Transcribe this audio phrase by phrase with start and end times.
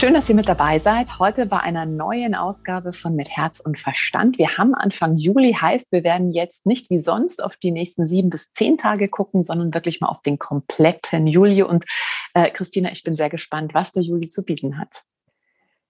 [0.00, 1.18] Schön, dass ihr mit dabei seid.
[1.18, 4.38] Heute bei einer neuen Ausgabe von Mit Herz und Verstand.
[4.38, 8.30] Wir haben Anfang Juli, heißt, wir werden jetzt nicht wie sonst auf die nächsten sieben
[8.30, 11.62] bis zehn Tage gucken, sondern wirklich mal auf den kompletten Juli.
[11.62, 11.84] Und
[12.32, 15.02] äh, Christina, ich bin sehr gespannt, was der Juli zu bieten hat.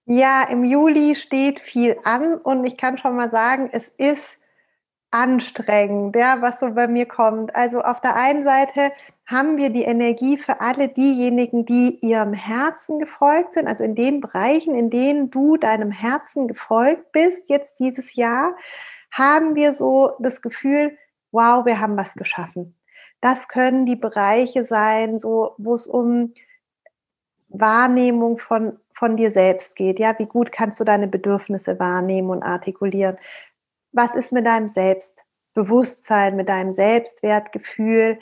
[0.05, 4.40] Ja, im Juli steht viel an und ich kann schon mal sagen, es ist
[5.11, 7.53] anstrengend, ja, was so bei mir kommt.
[7.55, 8.91] Also auf der einen Seite
[9.25, 14.21] haben wir die Energie für alle diejenigen, die ihrem Herzen gefolgt sind, also in den
[14.21, 18.55] Bereichen, in denen du deinem Herzen gefolgt bist, jetzt dieses Jahr,
[19.11, 20.97] haben wir so das Gefühl,
[21.31, 22.75] wow, wir haben was geschaffen.
[23.19, 26.33] Das können die Bereiche sein, so, wo es um
[27.49, 29.99] Wahrnehmung von, von dir selbst geht.
[29.99, 33.17] Ja, wie gut kannst du deine Bedürfnisse wahrnehmen und artikulieren?
[33.91, 38.19] Was ist mit deinem Selbstbewusstsein, mit deinem Selbstwertgefühl,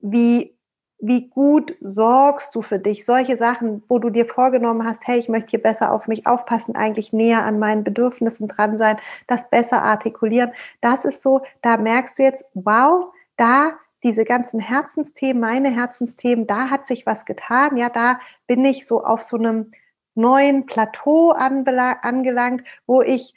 [0.00, 0.56] wie,
[0.98, 5.28] wie gut sorgst du für dich, solche Sachen, wo du dir vorgenommen hast, hey, ich
[5.28, 9.82] möchte hier besser auf mich aufpassen, eigentlich näher an meinen Bedürfnissen dran sein, das besser
[9.82, 16.46] artikulieren, das ist so, da merkst du jetzt, wow, da diese ganzen Herzensthemen, meine Herzensthemen,
[16.46, 19.72] da hat sich was getan, ja, da bin ich so auf so einem
[20.14, 23.34] neuen Plateau angelangt, wo ich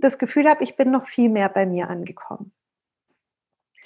[0.00, 2.52] das Gefühl habe, ich bin noch viel mehr bei mir angekommen.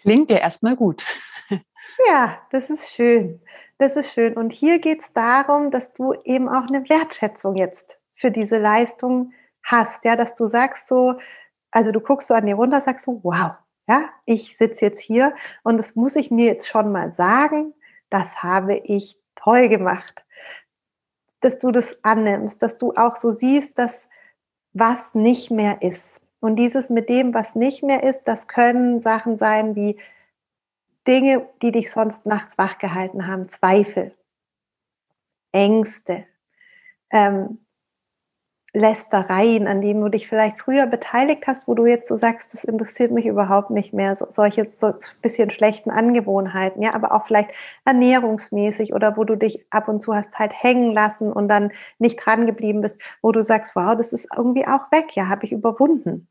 [0.01, 1.05] Klingt ja erstmal gut.
[2.09, 3.41] Ja, das ist schön.
[3.79, 4.35] Das ist schön.
[4.37, 9.33] Und hier geht es darum, dass du eben auch eine Wertschätzung jetzt für diese Leistung
[9.63, 10.05] hast.
[10.05, 11.15] Ja, dass du sagst so,
[11.71, 13.53] also du guckst so an dir runter, sagst so, wow,
[13.89, 17.75] ja, ich sitze jetzt hier und das muss ich mir jetzt schon mal sagen,
[18.11, 20.25] das habe ich toll gemacht.
[21.41, 24.09] Dass du das annimmst, dass du auch so siehst, dass
[24.75, 26.21] was nicht mehr ist.
[26.41, 29.99] Und dieses mit dem, was nicht mehr ist, das können Sachen sein wie
[31.07, 34.15] Dinge, die dich sonst nachts wach gehalten haben, Zweifel,
[35.53, 36.27] Ängste,
[37.11, 37.64] ähm,
[38.75, 42.65] Lästereien, an denen du dich vielleicht früher beteiligt hast, wo du jetzt so sagst, das
[42.65, 44.93] interessiert mich überhaupt nicht mehr, so, solche so
[45.23, 47.51] bisschen schlechten Angewohnheiten, ja, aber auch vielleicht
[47.85, 52.17] ernährungsmäßig oder wo du dich ab und zu hast halt hängen lassen und dann nicht
[52.25, 55.53] dran geblieben bist, wo du sagst, wow, das ist irgendwie auch weg, ja, habe ich
[55.53, 56.29] überwunden.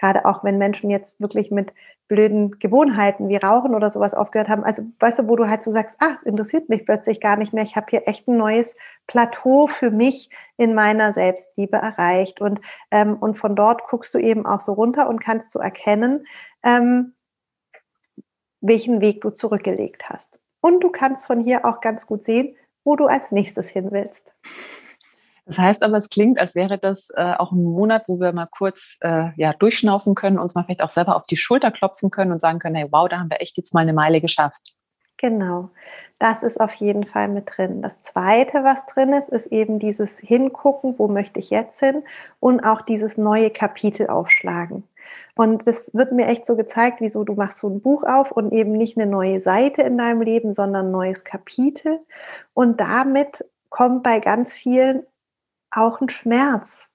[0.00, 1.72] Gerade auch wenn Menschen jetzt wirklich mit
[2.08, 4.64] blöden Gewohnheiten wie Rauchen oder sowas aufgehört haben.
[4.64, 7.52] Also weißt du, wo du halt so sagst, ach, es interessiert mich plötzlich gar nicht
[7.52, 7.62] mehr.
[7.62, 8.74] Ich habe hier echt ein neues
[9.06, 12.40] Plateau für mich in meiner Selbstliebe erreicht.
[12.40, 12.60] Und,
[12.90, 16.26] ähm, und von dort guckst du eben auch so runter und kannst so erkennen,
[16.64, 17.14] ähm,
[18.60, 20.38] welchen Weg du zurückgelegt hast.
[20.60, 24.34] Und du kannst von hier auch ganz gut sehen, wo du als nächstes hin willst.
[25.50, 28.46] Das heißt aber, es klingt, als wäre das äh, auch ein Monat, wo wir mal
[28.46, 32.30] kurz äh, ja, durchschnaufen können, uns mal vielleicht auch selber auf die Schulter klopfen können
[32.30, 34.76] und sagen können, hey, wow, da haben wir echt jetzt mal eine Meile geschafft.
[35.16, 35.70] Genau,
[36.20, 37.82] das ist auf jeden Fall mit drin.
[37.82, 42.04] Das Zweite, was drin ist, ist eben dieses Hingucken, wo möchte ich jetzt hin
[42.38, 44.84] und auch dieses neue Kapitel aufschlagen.
[45.34, 48.52] Und das wird mir echt so gezeigt, wieso du machst so ein Buch auf und
[48.52, 51.98] eben nicht eine neue Seite in deinem Leben, sondern ein neues Kapitel.
[52.54, 55.02] Und damit kommt bei ganz vielen
[55.70, 56.86] auch ein Schmerz.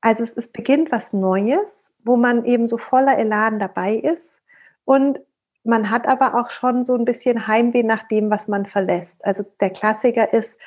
[0.00, 4.40] Also es, es beginnt was Neues, wo man eben so voller Elan dabei ist
[4.84, 5.20] und
[5.64, 9.22] man hat aber auch schon so ein bisschen Heimweh nach dem, was man verlässt.
[9.24, 10.58] Also der Klassiker ist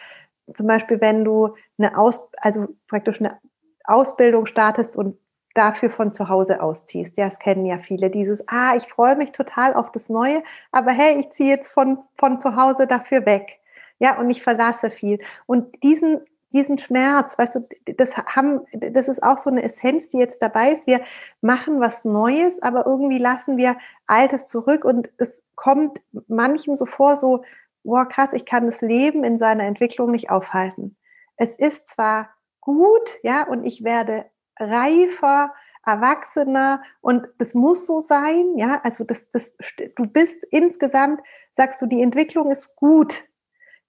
[0.54, 3.40] zum Beispiel, wenn du eine Aus, also praktisch eine
[3.84, 5.18] Ausbildung startest und
[5.54, 7.18] dafür von zu Hause ausziehst.
[7.18, 8.10] Ja, das kennen ja viele.
[8.10, 12.00] Dieses, ah, ich freue mich total auf das Neue, aber hey, ich ziehe jetzt von,
[12.18, 13.60] von zu Hause dafür weg.
[14.00, 15.20] Ja, und ich verlasse viel.
[15.46, 16.22] Und diesen
[16.54, 17.68] diesen Schmerz, weißt du,
[17.98, 20.88] das haben, das ist auch so eine Essenz, die jetzt dabei ist.
[20.88, 21.02] Wir
[21.42, 27.18] machen was Neues, aber irgendwie lassen wir Altes zurück und es kommt manchem so vor,
[27.18, 27.44] so,
[27.84, 30.98] boah, krass, ich kann das Leben in seiner Entwicklung nicht aufhalten.
[31.38, 32.30] Es ist zwar
[32.60, 34.26] gut, ja, und ich werde
[34.60, 35.54] reifer,
[35.86, 39.54] erwachsener und das muss so sein, ja, also das, das,
[39.96, 41.22] du bist insgesamt,
[41.54, 43.24] sagst du, die Entwicklung ist gut,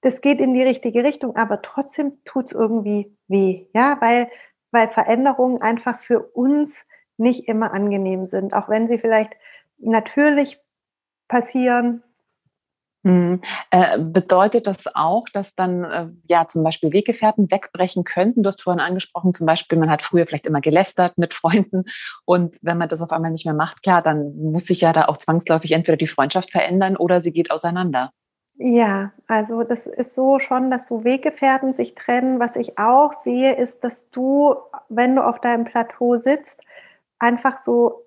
[0.03, 4.29] das geht in die richtige Richtung, aber trotzdem tut's irgendwie weh, ja, weil,
[4.73, 6.85] weil Veränderungen einfach für uns
[7.17, 9.33] nicht immer angenehm sind, auch wenn sie vielleicht
[9.79, 10.61] natürlich
[11.29, 12.03] passieren.
[13.05, 13.43] Hm.
[13.71, 18.45] Äh, bedeutet das auch, dass dann äh, ja zum Beispiel Weggefährten wegbrechen könnten?
[18.45, 21.85] Du hast vorhin angesprochen, zum Beispiel, man hat früher vielleicht immer gelästert mit Freunden
[22.25, 25.07] und wenn man das auf einmal nicht mehr macht, klar, dann muss sich ja da
[25.07, 28.13] auch zwangsläufig entweder die Freundschaft verändern oder sie geht auseinander.
[28.59, 32.39] Ja, also das ist so schon, dass so Weggefährten sich trennen.
[32.39, 34.55] Was ich auch sehe, ist, dass du,
[34.89, 36.61] wenn du auf deinem Plateau sitzt,
[37.19, 38.05] einfach so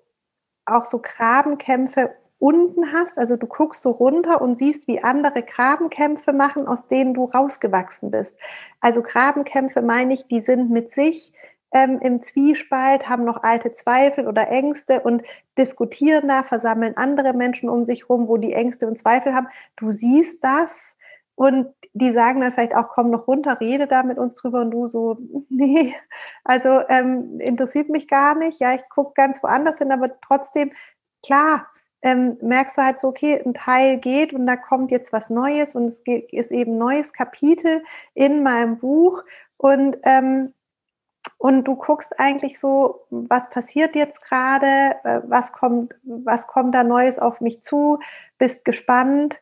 [0.66, 3.18] auch so Grabenkämpfe unten hast.
[3.18, 8.10] Also du guckst so runter und siehst, wie andere Grabenkämpfe machen, aus denen du rausgewachsen
[8.10, 8.36] bist.
[8.80, 11.32] Also Grabenkämpfe meine ich, die sind mit sich
[11.76, 15.22] ähm, im Zwiespalt, haben noch alte Zweifel oder Ängste und
[15.58, 19.48] diskutieren da, versammeln andere Menschen um sich rum, wo die Ängste und Zweifel haben.
[19.76, 20.94] Du siehst das
[21.34, 24.70] und die sagen dann vielleicht auch, komm noch runter, rede da mit uns drüber und
[24.70, 25.18] du so,
[25.50, 25.94] nee,
[26.44, 28.58] also ähm, interessiert mich gar nicht.
[28.58, 30.72] Ja, ich gucke ganz woanders hin, aber trotzdem,
[31.22, 31.66] klar,
[32.00, 35.74] ähm, merkst du halt so, okay, ein Teil geht und da kommt jetzt was Neues
[35.74, 37.82] und es ist eben ein neues Kapitel
[38.14, 39.22] in meinem Buch
[39.58, 40.54] und ähm,
[41.38, 46.82] und du guckst eigentlich so, was passiert jetzt gerade, äh, was kommt, was kommt da
[46.82, 47.98] Neues auf mich zu,
[48.38, 49.40] bist gespannt.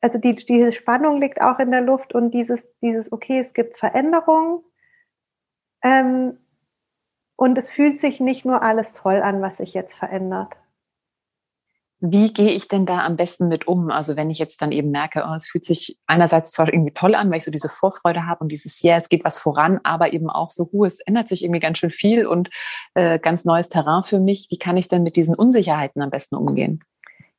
[0.00, 3.78] Also die, diese Spannung liegt auch in der Luft und dieses, dieses, okay, es gibt
[3.78, 4.62] Veränderungen.
[5.82, 6.38] Ähm,
[7.36, 10.56] und es fühlt sich nicht nur alles toll an, was sich jetzt verändert.
[12.00, 13.90] Wie gehe ich denn da am besten mit um?
[13.90, 17.14] Also wenn ich jetzt dann eben merke, oh, es fühlt sich einerseits zwar irgendwie toll
[17.14, 19.80] an, weil ich so diese Vorfreude habe und dieses, ja, yeah, es geht was voran,
[19.82, 22.50] aber eben auch so, huh, es ändert sich irgendwie ganz schön viel und
[22.94, 24.48] äh, ganz neues Terrain für mich.
[24.50, 26.84] Wie kann ich denn mit diesen Unsicherheiten am besten umgehen?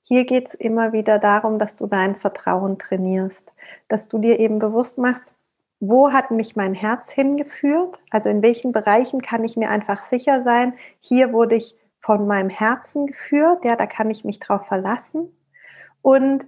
[0.02, 3.52] Hier geht es immer wieder darum, dass du dein Vertrauen trainierst,
[3.90, 5.34] dass du dir eben bewusst machst,
[5.80, 8.00] wo hat mich mein Herz hingeführt?
[8.10, 11.76] Also in welchen Bereichen kann ich mir einfach sicher sein, hier wurde ich
[12.08, 15.38] von meinem Herzen geführt, ja, da kann ich mich drauf verlassen
[16.02, 16.46] und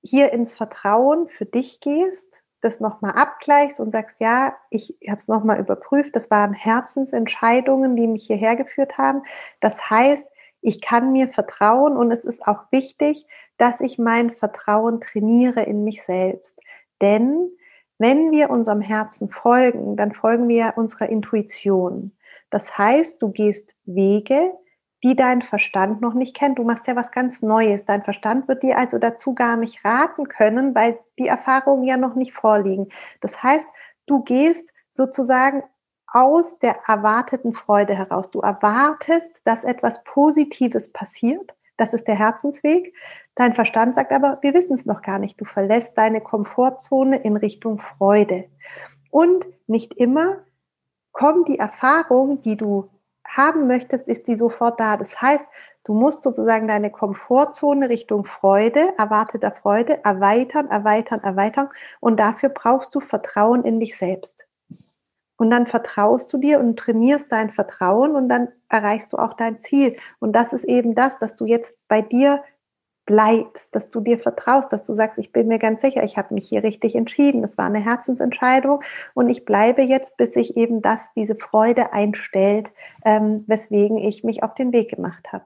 [0.00, 5.26] hier ins Vertrauen für dich gehst, das nochmal abgleichst und sagst, ja, ich habe es
[5.26, 9.24] nochmal überprüft, das waren Herzensentscheidungen, die mich hierher geführt haben.
[9.60, 10.24] Das heißt,
[10.60, 13.26] ich kann mir vertrauen und es ist auch wichtig,
[13.56, 16.60] dass ich mein Vertrauen trainiere in mich selbst.
[17.02, 17.50] Denn
[17.98, 22.16] wenn wir unserem Herzen folgen, dann folgen wir unserer Intuition.
[22.50, 24.52] Das heißt, du gehst Wege,
[25.04, 26.58] die dein Verstand noch nicht kennt.
[26.58, 27.84] Du machst ja was ganz Neues.
[27.84, 32.14] Dein Verstand wird dir also dazu gar nicht raten können, weil die Erfahrungen ja noch
[32.14, 32.88] nicht vorliegen.
[33.20, 33.68] Das heißt,
[34.06, 35.62] du gehst sozusagen
[36.06, 38.30] aus der erwarteten Freude heraus.
[38.30, 41.54] Du erwartest, dass etwas Positives passiert.
[41.76, 42.94] Das ist der Herzensweg.
[43.34, 45.38] Dein Verstand sagt aber, wir wissen es noch gar nicht.
[45.38, 48.48] Du verlässt deine Komfortzone in Richtung Freude.
[49.10, 50.38] Und nicht immer
[51.12, 52.88] kommt die Erfahrung, die du
[53.36, 54.96] haben möchtest, ist die sofort da.
[54.96, 55.46] Das heißt,
[55.84, 61.68] du musst sozusagen deine Komfortzone Richtung Freude, erwarteter Freude erweitern, erweitern, erweitern.
[62.00, 64.46] Und dafür brauchst du Vertrauen in dich selbst.
[65.36, 69.60] Und dann vertraust du dir und trainierst dein Vertrauen und dann erreichst du auch dein
[69.60, 69.96] Ziel.
[70.20, 72.42] Und das ist eben das, dass du jetzt bei dir
[73.06, 76.34] bleibst, dass du dir vertraust, dass du sagst, ich bin mir ganz sicher, ich habe
[76.34, 78.82] mich hier richtig entschieden, das war eine Herzensentscheidung
[79.14, 82.68] und ich bleibe jetzt, bis sich eben das, diese Freude einstellt,
[83.04, 85.44] ähm, weswegen ich mich auf den Weg gemacht habe.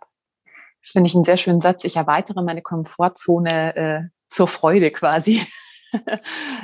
[0.81, 1.84] Das finde ich einen sehr schönen Satz.
[1.84, 5.43] Ich erweitere meine Komfortzone äh, zur Freude quasi.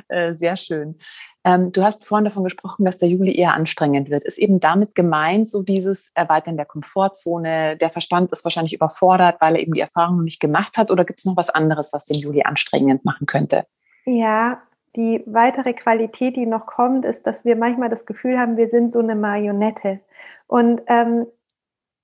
[0.08, 0.98] Äh, sehr schön.
[1.44, 4.24] Ähm, du hast vorhin davon gesprochen, dass der Juli eher anstrengend wird.
[4.24, 9.56] Ist eben damit gemeint, so dieses Erweitern der Komfortzone, der Verstand ist wahrscheinlich überfordert, weil
[9.56, 12.04] er eben die Erfahrung noch nicht gemacht hat, oder gibt es noch was anderes, was
[12.04, 13.66] den Juli anstrengend machen könnte?
[14.04, 14.62] Ja,
[14.96, 18.92] die weitere Qualität, die noch kommt, ist, dass wir manchmal das Gefühl haben, wir sind
[18.92, 20.00] so eine Marionette.
[20.46, 21.26] Und, ähm,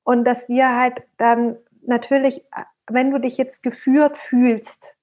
[0.03, 2.45] und dass wir halt dann natürlich,
[2.89, 4.95] wenn du dich jetzt geführt fühlst,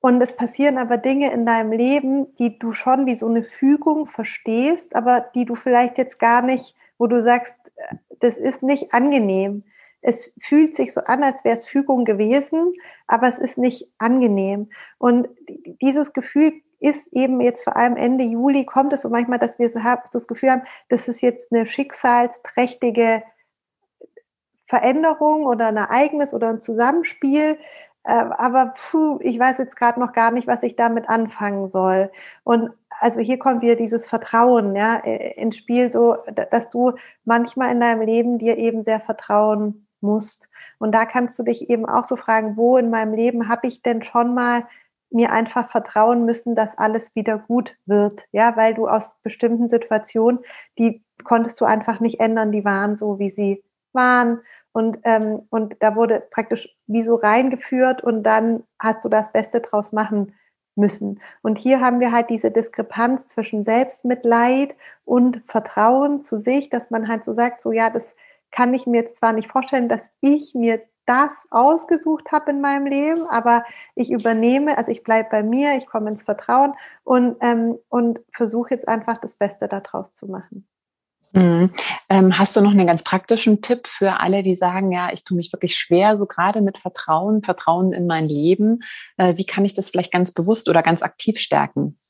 [0.00, 4.06] und es passieren aber Dinge in deinem Leben, die du schon wie so eine Fügung
[4.06, 7.54] verstehst, aber die du vielleicht jetzt gar nicht, wo du sagst,
[8.20, 9.64] das ist nicht angenehm.
[10.02, 12.72] Es fühlt sich so an, als wäre es Fügung gewesen,
[13.06, 14.70] aber es ist nicht angenehm.
[14.96, 15.28] Und
[15.82, 19.68] dieses Gefühl ist eben jetzt vor allem Ende Juli kommt es so manchmal, dass wir
[19.68, 23.22] so das Gefühl haben, das ist jetzt eine schicksalsträchtige
[24.66, 27.58] Veränderung oder ein Ereignis oder ein Zusammenspiel,
[28.04, 32.10] aber puh, ich weiß jetzt gerade noch gar nicht, was ich damit anfangen soll.
[32.44, 36.16] Und also hier kommt wieder dieses Vertrauen ja, ins Spiel, so
[36.50, 36.92] dass du
[37.24, 40.48] manchmal in deinem Leben dir eben sehr vertrauen musst.
[40.78, 43.82] Und da kannst du dich eben auch so fragen, wo in meinem Leben habe ich
[43.82, 44.66] denn schon mal
[45.10, 50.40] mir einfach vertrauen müssen, dass alles wieder gut wird, ja, weil du aus bestimmten Situationen,
[50.78, 54.40] die konntest du einfach nicht ändern, die waren so, wie sie waren
[54.72, 59.60] und, ähm, und da wurde praktisch wie so reingeführt und dann hast du das Beste
[59.60, 60.34] draus machen
[60.76, 61.20] müssen.
[61.42, 64.74] Und hier haben wir halt diese Diskrepanz zwischen Selbstmitleid
[65.04, 68.14] und Vertrauen zu sich, dass man halt so sagt, so ja, das
[68.50, 72.86] kann ich mir jetzt zwar nicht vorstellen, dass ich mir das ausgesucht habe in meinem
[72.86, 73.64] Leben, aber
[73.96, 78.74] ich übernehme, also ich bleibe bei mir, ich komme ins Vertrauen und, ähm, und versuche
[78.74, 80.68] jetzt einfach das Beste daraus zu machen.
[81.32, 81.70] Mhm.
[82.08, 85.36] Ähm, hast du noch einen ganz praktischen Tipp für alle, die sagen, ja, ich tue
[85.36, 88.80] mich wirklich schwer, so gerade mit Vertrauen, Vertrauen in mein Leben.
[89.16, 92.00] Äh, wie kann ich das vielleicht ganz bewusst oder ganz aktiv stärken?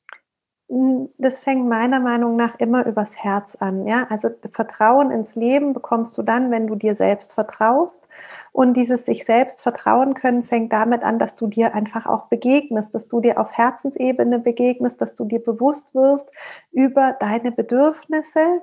[0.70, 3.88] Hm, das fängt meiner Meinung nach immer übers Herz an.
[3.88, 8.06] Ja, also Vertrauen ins Leben bekommst du dann, wenn du dir selbst vertraust.
[8.52, 12.94] Und dieses sich selbst vertrauen können fängt damit an, dass du dir einfach auch begegnest,
[12.94, 16.30] dass du dir auf Herzensebene begegnest, dass du dir bewusst wirst
[16.70, 18.60] über deine Bedürfnisse,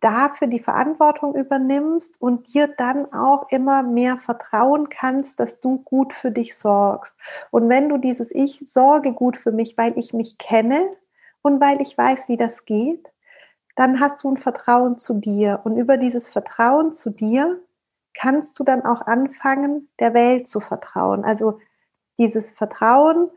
[0.00, 6.12] dafür die Verantwortung übernimmst und dir dann auch immer mehr vertrauen kannst, dass du gut
[6.12, 7.16] für dich sorgst.
[7.50, 10.88] Und wenn du dieses Ich sorge gut für mich, weil ich mich kenne
[11.42, 13.10] und weil ich weiß, wie das geht,
[13.74, 15.60] dann hast du ein Vertrauen zu dir.
[15.64, 17.60] Und über dieses Vertrauen zu dir
[18.14, 21.24] kannst du dann auch anfangen, der Welt zu vertrauen.
[21.24, 21.60] Also
[22.18, 23.30] dieses Vertrauen,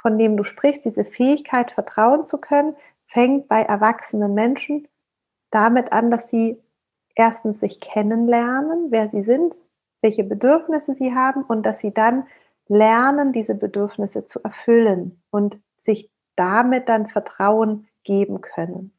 [0.00, 2.76] von dem du sprichst, diese Fähigkeit, vertrauen zu können,
[3.06, 4.86] fängt bei erwachsenen Menschen
[5.54, 6.60] damit an, dass sie
[7.14, 9.54] erstens sich kennenlernen, wer sie sind,
[10.02, 12.26] welche Bedürfnisse sie haben und dass sie dann
[12.66, 18.93] lernen, diese Bedürfnisse zu erfüllen und sich damit dann Vertrauen geben können.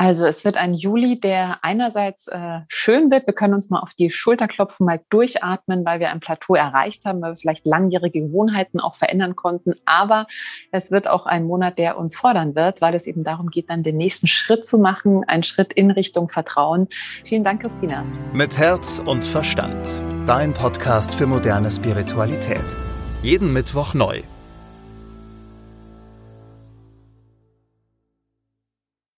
[0.00, 3.26] Also es wird ein Juli, der einerseits äh, schön wird.
[3.26, 7.04] Wir können uns mal auf die Schulter klopfen, mal durchatmen, weil wir ein Plateau erreicht
[7.04, 9.74] haben, weil wir vielleicht langjährige Gewohnheiten auch verändern konnten.
[9.86, 10.28] Aber
[10.70, 13.82] es wird auch ein Monat, der uns fordern wird, weil es eben darum geht, dann
[13.82, 16.86] den nächsten Schritt zu machen, einen Schritt in Richtung Vertrauen.
[17.24, 18.04] Vielen Dank, Christina.
[18.32, 20.00] Mit Herz und Verstand.
[20.26, 22.76] Dein Podcast für moderne Spiritualität.
[23.20, 24.22] Jeden Mittwoch neu.